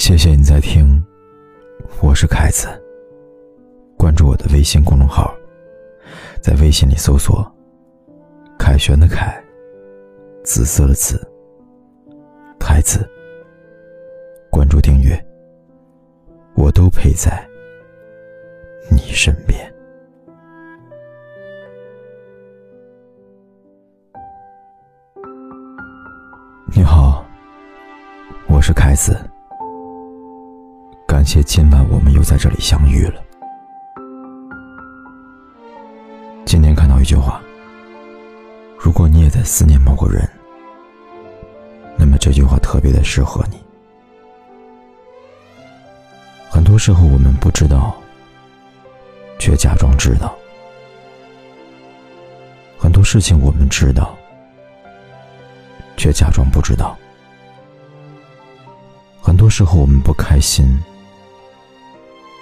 [0.00, 0.98] 谢谢你在听，
[2.00, 2.66] 我是凯子。
[3.98, 5.30] 关注我的微信公众号，
[6.40, 7.46] 在微信里搜索
[8.58, 9.38] “凯旋”的凯，
[10.42, 11.20] 紫色的紫，
[12.58, 13.06] 凯子。
[14.50, 15.22] 关注订阅，
[16.54, 17.46] 我都陪在
[18.90, 19.70] 你身边。
[26.74, 27.22] 你好，
[28.48, 29.14] 我是凯子。
[31.20, 33.22] 感谢今晚我们又在这里相遇了。
[36.46, 37.42] 今天看到一句话：
[38.78, 40.26] 如果你也在思念某个人，
[41.98, 43.62] 那么这句话特别的适合你。
[46.48, 47.94] 很多时候我们不知道，
[49.38, 50.28] 却假装知道；
[52.78, 54.16] 很多事情我们知道，
[55.98, 56.96] 却假装不知道。
[59.20, 60.66] 很多时候我们不开心，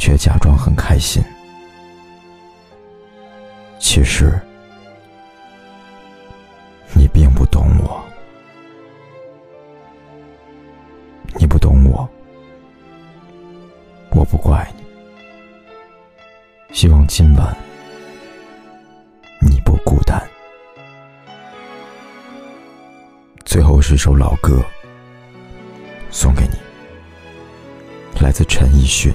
[0.00, 1.22] 却假装很开心。
[3.78, 4.40] 其实，
[6.94, 8.02] 你并不懂我，
[11.38, 12.08] 你不懂我，
[14.12, 14.82] 我不怪你。
[16.74, 17.54] 希望今晚
[19.38, 20.18] 你不孤单。
[23.44, 24.64] 最后是首老歌，
[26.10, 26.56] 送给你，
[28.20, 29.12] 来自陈奕迅，《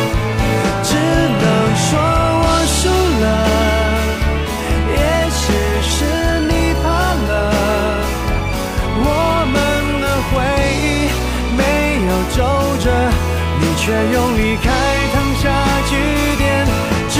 [0.91, 1.45] 只能
[1.85, 1.89] 说
[2.43, 2.79] 我输
[3.23, 3.25] 了
[4.97, 4.99] 也
[5.39, 5.43] 许
[5.87, 5.95] 是
[6.49, 6.51] 你
[6.83, 6.83] 怕
[7.29, 7.31] 了
[8.99, 9.09] 我
[9.53, 9.55] 们
[10.01, 10.33] 的回
[10.83, 10.85] 忆
[11.55, 11.59] 没
[12.07, 12.37] 有皱
[12.83, 12.85] 褶
[13.61, 14.67] 你却用离开
[15.13, 15.43] 烫下
[15.87, 15.91] 句
[16.37, 16.43] 点
[17.09, 17.15] 只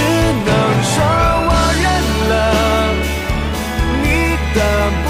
[0.45, 0.49] 能
[0.83, 0.93] 说
[1.47, 1.51] 我
[1.81, 1.85] 认
[2.29, 2.31] 了。
[4.03, 4.05] 你
[4.53, 4.59] 的
[5.03, 5.07] 不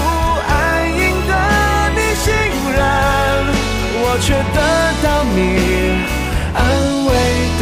[0.48, 0.52] 安
[0.88, 1.30] 赢得
[1.96, 2.24] 你信
[2.72, 2.78] 任
[4.04, 4.58] 我却得
[5.02, 6.21] 到你。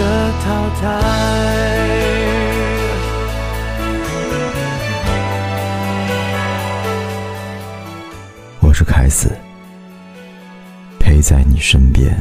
[0.00, 0.04] 的
[0.42, 0.48] 淘
[0.80, 0.82] 汰。
[8.60, 9.36] 我是凯子，
[10.98, 12.18] 陪在你身边，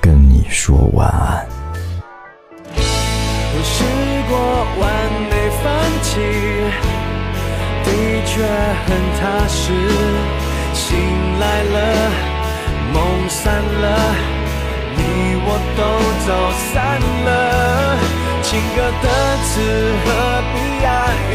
[0.00, 1.44] 跟你说晚安。
[3.52, 3.82] 我试
[4.30, 4.38] 过
[4.78, 4.88] 完
[5.30, 5.34] 美
[5.64, 5.66] 放
[6.04, 6.10] 弃，
[7.84, 7.88] 的
[8.24, 8.30] 确
[8.86, 8.88] 很
[9.18, 9.58] 踏实。
[10.72, 10.86] 醒
[11.40, 11.76] 来了，
[12.94, 13.84] 梦散了，
[14.38, 14.39] 你
[15.46, 15.80] 我都
[16.26, 16.28] 走
[16.72, 16.74] 散
[17.26, 17.28] 了。
[18.42, 19.06] 情歌的
[19.46, 19.50] 词
[20.04, 20.06] 何
[20.52, 20.86] 必押
[21.30, 21.32] 韵？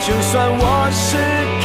[0.00, 1.08] 就算我是
[1.62, 1.64] K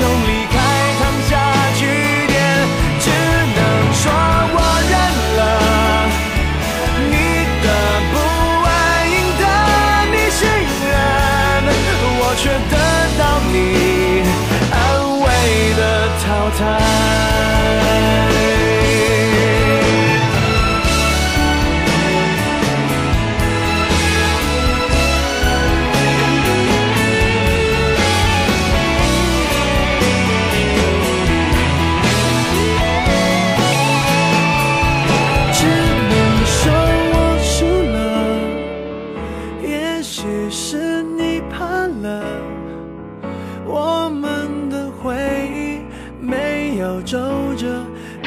[0.00, 0.39] 你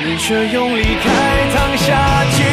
[0.06, 2.53] 你却用离开烫下句